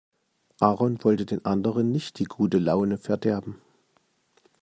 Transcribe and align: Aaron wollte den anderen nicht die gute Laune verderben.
Aaron 0.59 0.97
wollte 1.03 1.27
den 1.27 1.45
anderen 1.45 1.91
nicht 1.91 2.17
die 2.17 2.23
gute 2.23 2.57
Laune 2.57 2.97
verderben. 2.97 3.61